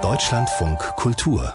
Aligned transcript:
Deutschlandfunk 0.00 0.78
Kultur 0.96 1.52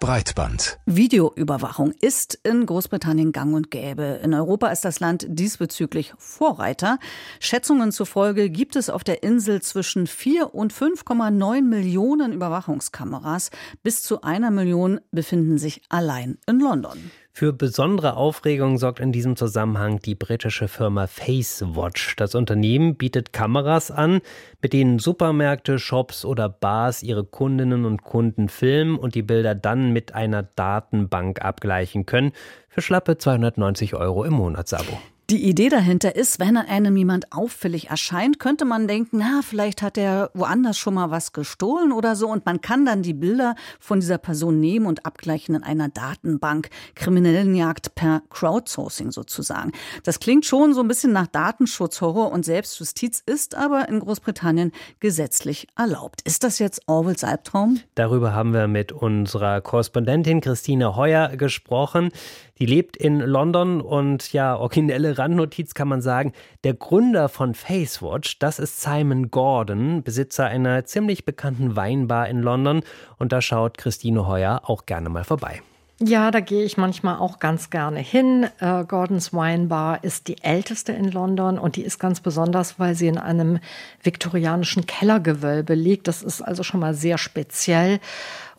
Breitband. 0.00 0.78
Videoüberwachung 0.84 1.92
ist 1.92 2.38
in 2.42 2.66
Großbritannien 2.66 3.32
gang 3.32 3.54
und 3.54 3.70
gäbe. 3.70 4.20
In 4.22 4.34
Europa 4.34 4.68
ist 4.68 4.84
das 4.84 5.00
Land 5.00 5.24
diesbezüglich 5.30 6.12
Vorreiter. 6.18 6.98
Schätzungen 7.40 7.90
zufolge 7.90 8.50
gibt 8.50 8.76
es 8.76 8.90
auf 8.90 9.02
der 9.02 9.22
Insel 9.22 9.62
zwischen 9.62 10.06
4 10.06 10.54
und 10.54 10.74
5,9 10.74 11.62
Millionen 11.62 12.34
Überwachungskameras. 12.34 13.50
Bis 13.82 14.02
zu 14.02 14.20
einer 14.20 14.50
Million 14.50 15.00
befinden 15.10 15.56
sich 15.56 15.80
allein 15.88 16.36
in 16.46 16.60
London. 16.60 17.10
Für 17.38 17.52
besondere 17.52 18.16
Aufregung 18.16 18.78
sorgt 18.78 18.98
in 18.98 19.12
diesem 19.12 19.36
Zusammenhang 19.36 20.00
die 20.00 20.16
britische 20.16 20.66
Firma 20.66 21.06
FaceWatch. 21.06 22.16
Das 22.16 22.34
Unternehmen 22.34 22.96
bietet 22.96 23.32
Kameras 23.32 23.92
an, 23.92 24.22
mit 24.60 24.72
denen 24.72 24.98
Supermärkte, 24.98 25.78
Shops 25.78 26.24
oder 26.24 26.48
Bars 26.48 27.04
ihre 27.04 27.22
Kundinnen 27.22 27.84
und 27.84 28.02
Kunden 28.02 28.48
filmen 28.48 28.98
und 28.98 29.14
die 29.14 29.22
Bilder 29.22 29.54
dann 29.54 29.92
mit 29.92 30.16
einer 30.16 30.42
Datenbank 30.42 31.40
abgleichen 31.40 32.06
können. 32.06 32.32
Für 32.68 32.80
schlappe 32.80 33.18
290 33.18 33.94
Euro 33.94 34.24
im 34.24 34.32
Monatsabo. 34.32 34.98
Die 35.30 35.46
Idee 35.46 35.68
dahinter 35.68 36.16
ist, 36.16 36.40
wenn 36.40 36.56
einem 36.56 36.96
jemand 36.96 37.34
auffällig 37.34 37.90
erscheint, 37.90 38.38
könnte 38.38 38.64
man 38.64 38.88
denken, 38.88 39.18
na, 39.18 39.42
vielleicht 39.42 39.82
hat 39.82 39.98
er 39.98 40.30
woanders 40.32 40.78
schon 40.78 40.94
mal 40.94 41.10
was 41.10 41.34
gestohlen 41.34 41.92
oder 41.92 42.16
so 42.16 42.28
und 42.28 42.46
man 42.46 42.62
kann 42.62 42.86
dann 42.86 43.02
die 43.02 43.12
Bilder 43.12 43.54
von 43.78 44.00
dieser 44.00 44.16
Person 44.16 44.58
nehmen 44.58 44.86
und 44.86 45.04
abgleichen 45.04 45.54
in 45.54 45.62
einer 45.62 45.90
Datenbank. 45.90 46.70
Kriminellenjagd 46.94 47.94
per 47.94 48.22
Crowdsourcing 48.30 49.10
sozusagen. 49.10 49.72
Das 50.02 50.18
klingt 50.18 50.46
schon 50.46 50.72
so 50.72 50.80
ein 50.80 50.88
bisschen 50.88 51.12
nach 51.12 51.26
Datenschutzhorror 51.26 52.32
und 52.32 52.46
Selbstjustiz 52.46 53.22
ist 53.26 53.54
aber 53.54 53.86
in 53.90 54.00
Großbritannien 54.00 54.72
gesetzlich 54.98 55.66
erlaubt. 55.76 56.22
Ist 56.22 56.42
das 56.42 56.58
jetzt 56.58 56.80
Orwells 56.86 57.22
Albtraum? 57.22 57.80
Darüber 57.96 58.32
haben 58.32 58.54
wir 58.54 58.66
mit 58.66 58.92
unserer 58.92 59.60
Korrespondentin 59.60 60.40
Christine 60.40 60.96
Heuer 60.96 61.36
gesprochen. 61.36 62.12
Die 62.58 62.66
lebt 62.66 62.96
in 62.96 63.20
London 63.20 63.80
und 63.80 64.32
ja, 64.32 64.56
originelle 64.56 65.16
Randnotiz 65.16 65.74
kann 65.74 65.88
man 65.88 66.02
sagen, 66.02 66.32
der 66.64 66.74
Gründer 66.74 67.28
von 67.28 67.54
Facewatch, 67.54 68.38
das 68.38 68.58
ist 68.58 68.80
Simon 68.80 69.30
Gordon, 69.30 70.02
Besitzer 70.02 70.46
einer 70.46 70.84
ziemlich 70.84 71.24
bekannten 71.24 71.76
Weinbar 71.76 72.28
in 72.28 72.42
London 72.42 72.82
und 73.18 73.32
da 73.32 73.40
schaut 73.40 73.78
Christine 73.78 74.26
Heuer 74.26 74.62
auch 74.64 74.86
gerne 74.86 75.08
mal 75.08 75.24
vorbei. 75.24 75.62
Ja, 76.00 76.30
da 76.30 76.38
gehe 76.38 76.62
ich 76.62 76.76
manchmal 76.76 77.18
auch 77.18 77.40
ganz 77.40 77.70
gerne 77.70 77.98
hin. 77.98 78.46
Äh, 78.60 78.84
Gordons 78.84 79.32
Wine 79.32 79.66
Bar 79.66 80.04
ist 80.04 80.28
die 80.28 80.40
älteste 80.44 80.92
in 80.92 81.10
London 81.10 81.58
und 81.58 81.74
die 81.74 81.82
ist 81.82 81.98
ganz 81.98 82.20
besonders, 82.20 82.78
weil 82.78 82.94
sie 82.94 83.08
in 83.08 83.18
einem 83.18 83.58
viktorianischen 84.00 84.86
Kellergewölbe 84.86 85.74
liegt. 85.74 86.06
Das 86.06 86.22
ist 86.22 86.40
also 86.40 86.62
schon 86.62 86.78
mal 86.78 86.94
sehr 86.94 87.18
speziell. 87.18 87.98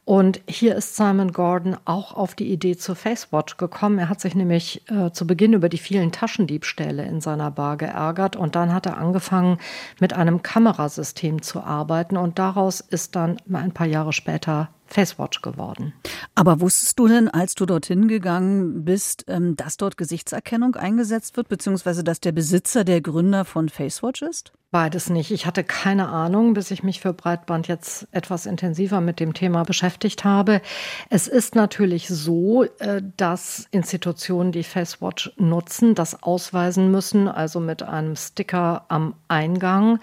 Und 0.09 0.41
hier 0.49 0.75
ist 0.75 0.95
Simon 0.95 1.33
Gordon 1.33 1.77
auch 1.85 2.15
auf 2.15 2.33
die 2.33 2.51
Idee 2.51 2.75
zur 2.75 2.95
Facewatch 2.95 3.57
gekommen. 3.57 3.99
Er 3.99 4.09
hat 4.09 4.19
sich 4.19 4.33
nämlich 4.33 4.81
äh, 4.89 5.11
zu 5.11 5.27
Beginn 5.27 5.53
über 5.53 5.69
die 5.69 5.77
vielen 5.77 6.11
Taschendiebstähle 6.11 7.05
in 7.05 7.21
seiner 7.21 7.51
Bar 7.51 7.77
geärgert 7.77 8.35
und 8.35 8.55
dann 8.55 8.73
hat 8.73 8.87
er 8.87 8.97
angefangen, 8.97 9.59
mit 9.99 10.13
einem 10.13 10.41
Kamerasystem 10.41 11.43
zu 11.43 11.61
arbeiten 11.61 12.17
und 12.17 12.39
daraus 12.39 12.79
ist 12.79 13.15
dann 13.15 13.37
ein 13.53 13.71
paar 13.71 13.85
Jahre 13.85 14.11
später 14.11 14.69
Facewatch 14.89 15.41
geworden. 15.41 15.93
Aber 16.35 16.61
wusstest 16.61 16.99
du 16.99 17.07
denn, 17.07 17.29
als 17.29 17.55
du 17.55 17.65
dorthin 17.65 18.07
gegangen 18.07 18.83
bist, 18.85 19.25
ähm, 19.27 19.55
dass 19.55 19.77
dort 19.77 19.97
Gesichtserkennung 19.97 20.75
eingesetzt 20.75 21.37
wird, 21.37 21.47
beziehungsweise 21.49 22.03
dass 22.03 22.19
der 22.19 22.31
Besitzer 22.31 22.83
der 22.83 23.01
Gründer 23.01 23.45
von 23.45 23.69
Facewatch 23.69 24.21
ist? 24.21 24.51
Beides 24.71 25.09
nicht. 25.09 25.31
Ich 25.31 25.47
hatte 25.47 25.63
keine 25.63 26.09
Ahnung, 26.09 26.53
bis 26.53 26.69
ich 26.69 26.83
mich 26.83 26.99
für 26.99 27.11
Breitband 27.11 27.67
jetzt 27.67 28.07
etwas 28.11 28.45
intensiver 28.45 29.01
mit 29.01 29.19
dem 29.19 29.33
Thema 29.33 29.63
beschäftigt 29.63 30.23
habe. 30.25 30.61
Es 31.09 31.27
ist 31.27 31.55
natürlich 31.55 32.07
so, 32.07 32.65
äh, 32.77 33.01
dass 33.17 33.67
Institutionen, 33.71 34.51
die 34.51 34.63
Facewatch 34.63 35.31
nutzen, 35.37 35.95
das 35.95 36.21
ausweisen 36.21 36.91
müssen, 36.91 37.27
also 37.27 37.59
mit 37.59 37.81
einem 37.81 38.15
Sticker 38.15 38.85
am 38.89 39.15
Eingang. 39.27 39.99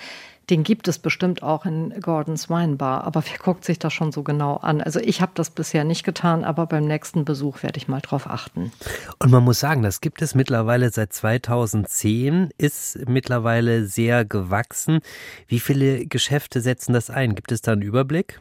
Den 0.49 0.63
gibt 0.63 0.87
es 0.87 0.99
bestimmt 0.99 1.43
auch 1.43 1.67
in 1.67 1.93
Gordons 2.01 2.49
Weinbar, 2.49 3.05
aber 3.05 3.25
wer 3.29 3.39
guckt 3.39 3.65
sich 3.65 3.81
das 3.81 3.93
schon 3.93 4.13
so 4.13 4.23
genau 4.23 4.57
an? 4.57 4.81
Also 4.81 5.01
ich 5.01 5.21
habe 5.21 5.33
das 5.35 5.51
bisher 5.51 5.83
nicht 5.83 6.05
getan, 6.05 6.45
aber 6.45 6.67
beim 6.67 6.85
nächsten 6.85 7.25
Besuch 7.25 7.65
werde 7.65 7.79
ich 7.79 7.89
mal 7.89 8.01
drauf 8.01 8.29
achten. 8.29 8.73
Und 9.19 9.31
man 9.33 9.43
muss 9.43 9.59
sagen, 9.59 9.83
das 9.83 10.01
gibt 10.01 10.23
es 10.23 10.37
mittlerweile 10.37 10.91
seit 10.91 11.13
2010, 11.13 12.51
ist 12.59 13.09
mittlerweile 13.09 13.87
sehr 13.87 14.25
gewachsen. 14.25 15.01
Wie 15.49 15.61
viele 15.61 16.07
Geschäfte 16.07 16.61
setzen 16.61 16.93
das 16.93 17.11
ein? 17.11 17.35
Gibt 17.35 17.51
es 17.51 17.63
da 17.63 17.73
einen 17.73 17.83
Überblick? 17.83 18.41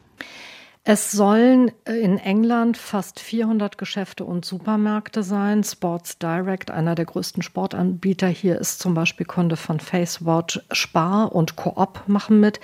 Es 0.88 1.10
sollen 1.10 1.72
äh, 1.84 1.94
in 1.94 2.16
England 2.16 2.76
fast 2.76 3.18
400 3.18 3.76
Geschäfte 3.76 4.24
und 4.24 4.44
Supermärkte 4.44 5.24
sein. 5.24 5.64
Sports 5.64 6.18
Direct, 6.18 6.70
einer 6.70 6.94
der 6.94 7.06
größten 7.06 7.42
Sportanbieter 7.42 8.28
hier, 8.28 8.60
ist 8.60 8.78
zum 8.78 8.94
Beispiel 8.94 9.26
Kunde 9.26 9.56
von 9.56 9.80
FaceWatch. 9.80 10.60
Spar 10.70 11.34
und 11.34 11.56
Coop 11.56 12.04
machen 12.06 12.38
mit. 12.38 12.60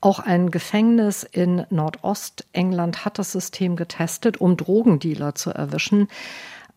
Auch 0.00 0.18
ein 0.18 0.50
Gefängnis 0.50 1.22
in 1.22 1.64
Nordostengland 1.70 3.04
hat 3.04 3.20
das 3.20 3.30
System 3.30 3.76
getestet, 3.76 4.40
um 4.40 4.56
Drogendealer 4.56 5.36
zu 5.36 5.50
erwischen. 5.50 6.08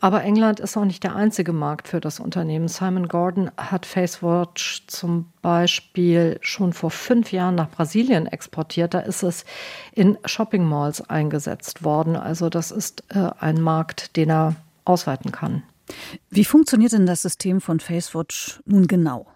Aber 0.04 0.22
England 0.26 0.60
ist 0.60 0.76
auch 0.76 0.84
nicht 0.84 1.06
der 1.06 1.16
einzige 1.16 1.54
Markt 1.54 1.88
für 1.88 2.02
das 2.02 2.20
Unternehmen. 2.20 2.68
Simon 2.68 3.08
Gordon 3.08 3.50
hat 3.56 3.86
FaceWatch 3.86 4.84
zum 4.88 5.32
Beispiel 5.42 6.40
schon 6.42 6.74
vor 6.74 6.92
fünf 6.92 7.32
Jahren 7.32 7.56
nach 7.56 7.70
Brasilien 7.70 8.28
exportiert. 8.28 8.94
Da 8.94 9.00
ist 9.00 9.24
es 9.24 9.46
in 9.94 10.18
Shopping 10.26 10.66
Malls 10.66 11.10
eingesetzt 11.10 11.86
worden. 11.86 12.18
Also 12.18 12.50
das 12.50 12.70
ist 12.70 13.06
äh, 13.16 13.30
ein 13.40 13.62
Markt, 13.62 14.18
den 14.18 14.30
er 14.30 14.58
ausweiten 14.84 15.32
kann. 15.32 15.64
Wie 16.30 16.44
funktioniert 16.44 16.92
denn 16.92 17.06
das 17.06 17.22
System 17.22 17.62
von 17.62 17.80
FaceWatch 17.80 18.60
nun 18.66 18.88
genau? 18.88 19.28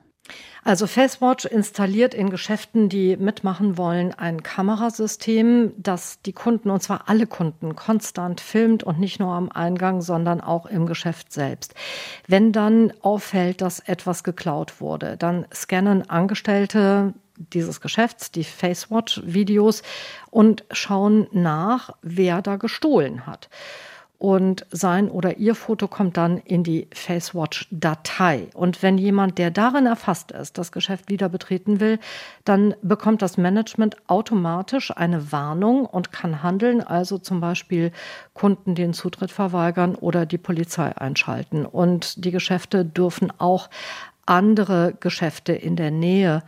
Also 0.63 0.85
FaceWatch 0.85 1.45
installiert 1.45 2.13
in 2.13 2.29
Geschäften, 2.29 2.89
die 2.89 3.15
mitmachen 3.15 3.77
wollen, 3.77 4.13
ein 4.13 4.43
Kamerasystem, 4.43 5.71
das 5.77 6.21
die 6.21 6.33
Kunden, 6.33 6.69
und 6.69 6.83
zwar 6.83 7.07
alle 7.07 7.25
Kunden, 7.25 7.75
konstant 7.77 8.41
filmt 8.41 8.83
und 8.83 8.99
nicht 8.99 9.19
nur 9.19 9.31
am 9.31 9.49
Eingang, 9.49 10.01
sondern 10.01 10.41
auch 10.41 10.65
im 10.65 10.85
Geschäft 10.85 11.31
selbst. 11.31 11.73
Wenn 12.27 12.51
dann 12.51 12.91
auffällt, 13.01 13.61
dass 13.61 13.79
etwas 13.79 14.25
geklaut 14.25 14.81
wurde, 14.81 15.15
dann 15.15 15.45
scannen 15.53 16.09
Angestellte 16.09 17.13
dieses 17.37 17.79
Geschäfts, 17.79 18.31
die 18.31 18.43
FaceWatch-Videos 18.43 19.83
und 20.31 20.65
schauen 20.71 21.27
nach, 21.31 21.91
wer 22.01 22.41
da 22.41 22.57
gestohlen 22.57 23.25
hat 23.25 23.47
und 24.19 24.65
sein 24.71 25.09
oder 25.09 25.37
ihr 25.37 25.53
Foto 25.53 25.87
kommt 25.87 26.17
dann 26.17 26.37
in 26.37 26.63
die 26.63 26.87
FaceWatch-Datei. 26.91 28.47
Und 28.53 28.81
wenn 28.81 28.97
jemand, 28.97 29.37
der 29.37 29.51
darin 29.51 29.85
erfasst 29.85 30.31
ist, 30.31 30.57
das 30.57 30.71
Geschäft 30.71 31.09
wieder 31.09 31.29
betreten 31.29 31.79
will, 31.79 31.99
dann 32.43 32.73
bekommt 32.81 33.21
das 33.21 33.37
Management 33.37 33.97
automatisch 34.07 34.95
eine 34.95 35.31
Warnung 35.31 35.85
und 35.85 36.11
kann 36.11 36.41
handeln, 36.41 36.81
also 36.81 37.19
zum 37.19 37.39
Beispiel 37.41 37.91
Kunden 38.33 38.73
den 38.73 38.93
Zutritt 38.93 39.31
verweigern 39.31 39.93
oder 39.95 40.25
die 40.25 40.39
Polizei 40.39 40.97
einschalten. 40.97 41.65
Und 41.65 42.25
die 42.25 42.31
Geschäfte 42.31 42.85
dürfen 42.85 43.31
auch 43.37 43.69
andere 44.25 44.95
Geschäfte 44.99 45.53
in 45.53 45.75
der 45.75 45.91
Nähe 45.91 46.41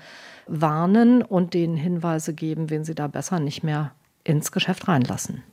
warnen 0.48 1.22
und 1.22 1.54
denen 1.54 1.78
Hinweise 1.78 2.34
geben, 2.34 2.72
wen 2.72 2.84
sie 2.84 2.96
da 2.96 3.08
besser 3.08 3.40
nicht 3.40 3.64
mehr 3.64 3.92
ins 4.24 4.52
Geschäft 4.52 4.88
reinlassen. 4.88 5.44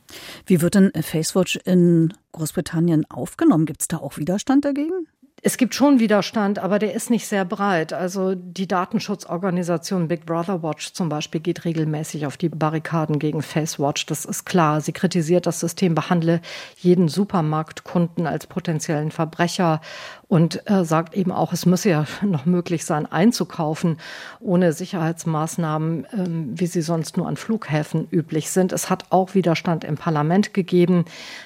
Wie 0.47 0.61
wird 0.61 0.75
denn 0.75 0.93
FaceWatch 0.95 1.59
in 1.65 2.15
Großbritannien 2.33 3.09
aufgenommen? 3.11 3.67
Gibt 3.67 3.83
es 3.83 3.89
da 3.89 3.99
auch 3.99 4.19
Widerstand 4.19 4.65
dagegen? 4.65 5.09
Es 5.43 5.59
gibt 5.59 5.75
schon 5.75 6.01
Widerstand, 6.01 6.59
aber 6.59 6.79
der 6.79 6.95
ist 6.95 7.11
nicht 7.11 7.27
sehr 7.27 7.45
breit. 7.45 7.93
Also 7.93 8.35
die 8.35 8.67
Datenschutzorganisation 8.67 10.09
Big 10.09 10.25
Brother 10.25 10.63
Watch 10.63 10.95
zum 10.95 11.11
Beispiel 11.11 11.41
geht 11.41 11.65
regelmäßig 11.65 12.27
auf 12.27 12.37
die 12.39 12.49
Barrikaden 12.49 13.19
gegen 13.19 13.43
FaceWatch. 13.43 14.07
Das 14.07 14.25
ist 14.25 14.47
klar. 14.47 14.81
Sie 14.81 14.93
kritisiert 14.93 15.47
das 15.47 15.61
System, 15.61 15.95
behandle 15.95 16.41
jeden 16.79 17.09
Supermarktkunden 17.09 18.27
als 18.27 18.47
potenziellen 18.47 19.11
Verbrecher 19.11 19.83
und 20.29 20.69
äh, 20.69 20.85
sagt 20.85 21.15
eben 21.15 21.31
auch, 21.31 21.53
es 21.53 21.67
müsse 21.67 21.91
ja 21.91 22.07
noch 22.23 22.47
möglich 22.47 22.85
sein, 22.85 23.07
einzukaufen 23.07 23.99
ohne 24.41 24.73
Sicherheitsmaßnahmen, 24.73 26.07
ähm, 26.13 26.51
wie 26.59 26.67
sie 26.67 26.83
sonst 26.83 27.19
nur 27.19 27.29
an 27.29 27.37
Flughäfen 27.37 28.09
üblich 28.11 28.51
sind. 28.51 28.73
Es 28.73 28.91
hat 28.91 29.05
auch 29.11 29.35
Widerstand 29.35 29.85
im 29.85 29.97
Parlament 29.97 30.55
gegeben. 30.55 31.05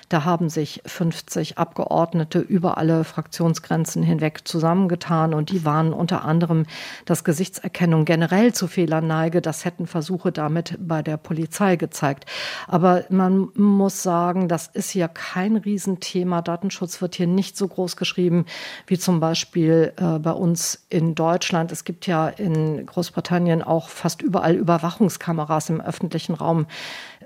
Da 0.09 0.25
haben 0.25 0.49
sich 0.49 0.81
50 0.87 1.59
Abgeordnete 1.59 2.39
über 2.39 2.79
alle 2.79 3.05
Fraktionsgrenzen 3.05 3.80
Grenzen 3.81 4.03
hinweg 4.03 4.47
zusammengetan 4.47 5.33
und 5.33 5.51
die 5.51 5.65
waren 5.65 5.95
unter 5.95 6.23
anderem, 6.23 6.67
dass 7.07 7.25
Gesichtserkennung 7.25 8.05
generell 8.05 8.53
zu 8.53 8.67
Fehlern 8.67 9.07
neige. 9.07 9.41
Das 9.41 9.65
hätten 9.65 9.87
Versuche 9.87 10.33
damit 10.33 10.77
bei 10.79 11.01
der 11.01 11.17
Polizei 11.17 11.77
gezeigt. 11.77 12.27
Aber 12.69 13.05
man 13.09 13.49
muss 13.55 14.03
sagen, 14.03 14.49
das 14.49 14.67
ist 14.67 14.91
hier 14.91 15.09
kein 15.09 15.57
Riesenthema. 15.57 16.43
Datenschutz 16.43 17.01
wird 17.01 17.15
hier 17.15 17.27
nicht 17.27 17.57
so 17.57 17.69
groß 17.69 17.97
geschrieben 17.97 18.45
wie 18.87 18.99
zum 18.99 19.19
Beispiel 19.19 19.95
äh, 19.97 20.19
bei 20.19 20.33
uns 20.33 20.85
in 20.91 21.15
Deutschland. 21.15 21.73
Es 21.73 21.85
gibt 21.85 22.07
ja 22.07 22.29
in 22.29 22.85
Großbritannien 22.85 23.63
auch 23.63 23.89
fast 23.89 24.21
überall 24.21 24.57
Überwachungskameras 24.57 25.71
im 25.71 25.81
öffentlichen 25.81 26.35
Raum. 26.35 26.67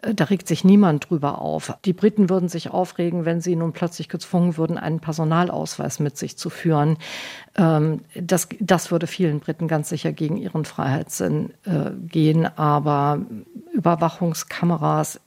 Äh, 0.02 0.14
da 0.14 0.24
regt 0.24 0.46
sich 0.46 0.64
niemand 0.64 1.10
drüber 1.10 1.40
auf. 1.40 1.74
Die 1.84 1.92
Briten 1.92 2.30
würden 2.30 2.48
sich 2.48 2.70
aufregen, 2.70 3.24
wenn 3.24 3.40
sie 3.40 3.56
nun 3.56 3.72
plötzlich 3.72 4.08
gezwungen 4.08 4.56
würden, 4.56 4.78
einen 4.78 5.00
Personalausweis 5.00 5.98
mit 5.98 6.16
sich 6.16 6.36
zu 6.36 6.43
führen. 6.50 6.96
Ähm, 7.56 8.00
das, 8.14 8.48
das 8.60 8.90
würde 8.90 9.06
vielen 9.06 9.40
Briten 9.40 9.68
ganz 9.68 9.88
sicher 9.88 10.12
gegen 10.12 10.36
ihren 10.36 10.64
Freiheitssinn 10.64 11.50
äh, 11.64 11.90
gehen. 12.08 12.46
Aber 12.56 13.20
Überwachungskameras, 13.72 15.20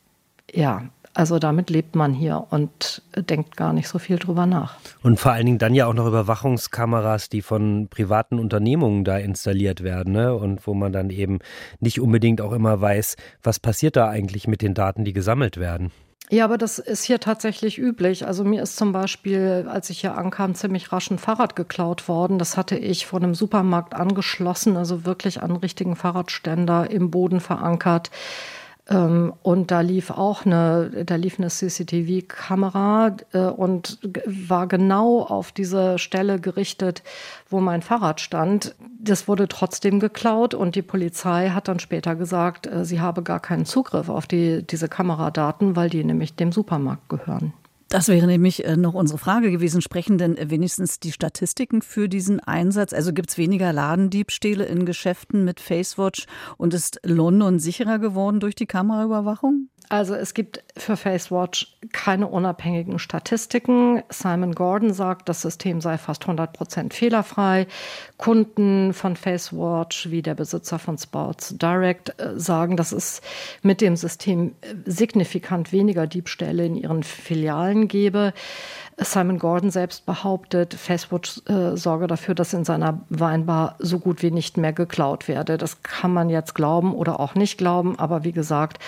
ja, 0.51 0.83
also 1.17 1.39
damit 1.39 1.71
lebt 1.71 1.95
man 1.95 2.13
hier 2.13 2.45
und 2.51 3.01
denkt 3.15 3.57
gar 3.57 3.73
nicht 3.73 3.87
so 3.87 3.97
viel 3.97 4.17
drüber 4.17 4.45
nach. 4.45 4.77
Und 5.01 5.19
vor 5.19 5.31
allen 5.31 5.47
Dingen 5.47 5.57
dann 5.57 5.73
ja 5.73 5.87
auch 5.87 5.95
noch 5.95 6.05
Überwachungskameras, 6.05 7.29
die 7.29 7.41
von 7.41 7.87
privaten 7.89 8.37
Unternehmungen 8.37 9.03
da 9.03 9.17
installiert 9.17 9.81
werden 9.81 10.13
ne? 10.13 10.35
und 10.35 10.67
wo 10.67 10.75
man 10.75 10.93
dann 10.93 11.09
eben 11.09 11.39
nicht 11.79 11.99
unbedingt 11.99 12.39
auch 12.39 12.51
immer 12.51 12.81
weiß, 12.81 13.15
was 13.41 13.59
passiert 13.59 13.95
da 13.95 14.09
eigentlich 14.09 14.47
mit 14.47 14.61
den 14.61 14.75
Daten, 14.75 15.05
die 15.05 15.13
gesammelt 15.13 15.57
werden. 15.57 15.91
Ja, 16.29 16.43
aber 16.43 16.57
das 16.57 16.77
ist 16.77 17.03
hier 17.05 17.21
tatsächlich 17.21 17.77
üblich. 17.77 18.27
Also 18.27 18.43
mir 18.43 18.61
ist 18.61 18.75
zum 18.75 18.91
Beispiel, 18.91 19.65
als 19.69 19.89
ich 19.89 20.01
hier 20.01 20.17
ankam, 20.17 20.55
ziemlich 20.55 20.91
rasch 20.91 21.09
ein 21.09 21.19
Fahrrad 21.19 21.55
geklaut 21.55 22.09
worden. 22.09 22.37
Das 22.37 22.57
hatte 22.57 22.77
ich 22.77 23.05
vor 23.05 23.21
einem 23.21 23.33
Supermarkt 23.33 23.93
angeschlossen, 23.93 24.75
also 24.75 25.05
wirklich 25.05 25.41
an 25.41 25.55
richtigen 25.55 25.95
Fahrradständer 25.95 26.91
im 26.91 27.11
Boden 27.11 27.39
verankert. 27.39 28.11
Ähm, 28.89 29.33
und 29.43 29.71
da 29.71 29.81
lief 29.81 30.11
auch 30.11 30.45
eine, 30.45 31.03
da 31.05 31.15
lief 31.15 31.39
eine 31.39 31.49
CCTV-Kamera 31.49 33.17
äh, 33.33 33.39
und 33.39 33.99
war 34.25 34.67
genau 34.67 35.21
auf 35.21 35.51
diese 35.51 35.99
Stelle 35.99 36.39
gerichtet, 36.39 37.03
wo 37.49 37.59
mein 37.59 37.81
Fahrrad 37.81 38.21
stand. 38.21 38.75
Das 38.99 39.27
wurde 39.27 39.47
trotzdem 39.47 39.99
geklaut 39.99 40.53
und 40.53 40.75
die 40.75 40.81
Polizei 40.81 41.49
hat 41.49 41.67
dann 41.67 41.79
später 41.79 42.15
gesagt, 42.15 42.67
äh, 42.67 42.85
sie 42.85 43.01
habe 43.01 43.23
gar 43.23 43.39
keinen 43.39 43.65
Zugriff 43.65 44.09
auf 44.09 44.25
die, 44.25 44.63
diese 44.63 44.87
Kameradaten, 44.87 45.75
weil 45.75 45.89
die 45.89 46.03
nämlich 46.03 46.35
dem 46.35 46.51
Supermarkt 46.51 47.09
gehören. 47.09 47.53
Das 47.89 48.09
wäre 48.09 48.27
nämlich 48.27 48.65
äh, 48.65 48.75
noch 48.75 48.93
unsere 48.93 49.17
Frage 49.17 49.49
gewesen. 49.49 49.81
Sprechen 49.81 50.17
denn 50.17 50.37
wenigstens 50.49 50.99
die 50.99 51.11
Statistiken 51.11 51.81
für 51.81 52.09
diesen 52.09 52.39
Einsatz? 52.41 52.91
Also 52.91 53.13
gibt 53.13 53.29
es 53.29 53.37
weniger 53.37 53.71
Ladendiebstähle 53.71 54.65
in 54.65 54.85
Geschäften 54.85 55.45
mit 55.45 55.59
FaceWatch 55.61 56.25
und 56.57 56.73
ist 56.73 56.99
London 57.03 57.59
sicherer 57.59 57.99
geworden 57.99 58.39
durch 58.41 58.55
die 58.55 58.65
Kameraüberwachung? 58.65 59.69
Also 59.89 60.15
es 60.15 60.33
gibt 60.33 60.63
für 60.75 60.97
FaceWatch 60.97 61.77
keine 61.93 62.27
unabhängigen 62.27 62.99
Statistiken. 62.99 64.03
Simon 64.09 64.53
Gordon 64.53 64.93
sagt, 64.93 65.29
das 65.29 65.41
System 65.41 65.79
sei 65.79 65.97
fast 65.97 66.23
100 66.23 66.51
Prozent 66.51 66.93
fehlerfrei. 66.93 67.67
Kunden 68.17 68.93
von 68.93 69.15
FaceWatch 69.15 70.09
wie 70.11 70.21
der 70.21 70.35
Besitzer 70.35 70.77
von 70.77 70.97
Sports 70.97 71.57
Direct 71.57 72.19
äh, 72.19 72.37
sagen, 72.37 72.75
dass 72.75 72.91
es 72.91 73.21
mit 73.61 73.79
dem 73.79 73.95
System 73.95 74.55
äh, 74.61 74.75
signifikant 74.85 75.71
weniger 75.71 76.05
Diebstähle 76.05 76.65
in 76.65 76.75
ihren 76.75 77.03
Filialen 77.03 77.87
gebe. 77.87 78.33
Simon 78.99 79.37
Gordon 79.37 79.69
selbst 79.69 80.07
behauptet, 80.07 80.73
Facebook 80.73 81.25
äh, 81.47 81.77
sorge 81.77 82.07
dafür, 82.07 82.33
dass 82.33 82.53
in 82.53 82.65
seiner 82.65 83.01
Weinbar 83.09 83.75
so 83.77 83.99
gut 83.99 84.23
wie 84.23 84.31
nicht 84.31 84.57
mehr 84.57 84.73
geklaut 84.73 85.27
werde. 85.27 85.59
Das 85.59 85.83
kann 85.83 86.11
man 86.11 86.29
jetzt 86.29 86.55
glauben 86.55 86.95
oder 86.95 87.19
auch 87.19 87.35
nicht 87.35 87.59
glauben, 87.59 87.99
aber 87.99 88.23
wie 88.23 88.31
gesagt, 88.31 88.79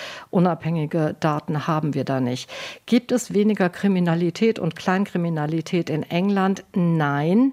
unabhängige 0.90 1.16
Daten 1.20 1.66
haben 1.66 1.94
wir 1.94 2.04
da 2.04 2.20
nicht. 2.20 2.50
Gibt 2.86 3.12
es 3.12 3.32
weniger 3.32 3.68
Kriminalität 3.68 4.58
und 4.58 4.76
Kleinkriminalität 4.76 5.90
in 5.90 6.02
England? 6.02 6.64
Nein. 6.74 7.52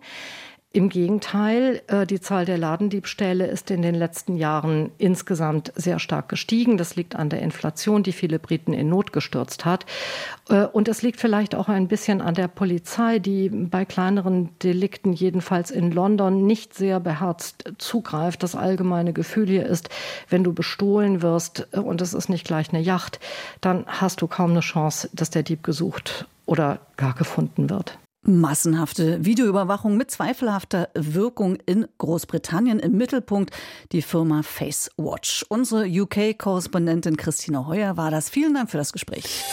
Im 0.77 0.89
Gegenteil, 0.89 1.81
äh, 1.87 2.05
die 2.05 2.21
Zahl 2.21 2.45
der 2.45 2.59
Ladendiebstähle 2.59 3.47
ist 3.47 3.71
in 3.71 3.81
den 3.81 3.95
letzten 3.95 4.35
Jahren 4.35 4.91
insgesamt 4.99 5.73
sehr 5.75 5.97
stark 5.97 6.29
gestiegen. 6.29 6.77
Das 6.77 6.95
liegt 6.95 7.15
an 7.15 7.31
der 7.31 7.41
Inflation, 7.41 8.03
die 8.03 8.11
viele 8.11 8.37
Briten 8.37 8.73
in 8.73 8.87
Not 8.87 9.11
gestürzt 9.11 9.65
hat. 9.65 9.87
Äh, 10.49 10.65
und 10.65 10.87
es 10.87 11.01
liegt 11.01 11.19
vielleicht 11.19 11.55
auch 11.55 11.67
ein 11.67 11.87
bisschen 11.87 12.21
an 12.21 12.35
der 12.35 12.47
Polizei, 12.47 13.17
die 13.17 13.49
bei 13.49 13.85
kleineren 13.85 14.49
Delikten, 14.61 15.13
jedenfalls 15.13 15.71
in 15.71 15.91
London, 15.91 16.45
nicht 16.45 16.75
sehr 16.75 16.99
beherzt 16.99 17.73
zugreift. 17.79 18.43
Das 18.43 18.53
allgemeine 18.53 19.13
Gefühl 19.13 19.47
hier 19.47 19.65
ist, 19.65 19.89
wenn 20.29 20.43
du 20.43 20.53
bestohlen 20.53 21.23
wirst 21.23 21.67
äh, 21.71 21.79
und 21.79 22.01
es 22.01 22.13
ist 22.13 22.29
nicht 22.29 22.45
gleich 22.45 22.69
eine 22.69 22.83
Yacht, 22.83 23.19
dann 23.61 23.83
hast 23.87 24.21
du 24.21 24.27
kaum 24.27 24.51
eine 24.51 24.59
Chance, 24.59 25.09
dass 25.11 25.31
der 25.31 25.41
Dieb 25.41 25.63
gesucht 25.63 26.27
oder 26.45 26.81
gar 26.97 27.15
gefunden 27.15 27.71
wird. 27.71 27.97
Massenhafte 28.27 29.23
Videoüberwachung 29.23 29.95
mit 29.95 30.11
zweifelhafter 30.11 30.89
Wirkung 30.93 31.57
in 31.65 31.87
Großbritannien. 31.97 32.79
Im 32.79 32.97
Mittelpunkt 32.97 33.51
die 33.93 34.01
Firma 34.01 34.43
FaceWatch. 34.43 35.45
Unsere 35.47 35.85
UK-Korrespondentin 35.85 37.15
Christine 37.15 37.67
Heuer 37.67 37.95
war 37.95 38.11
das. 38.11 38.29
Vielen 38.29 38.53
Dank 38.53 38.69
für 38.69 38.77
das 38.77 38.91
Gespräch. 38.91 39.43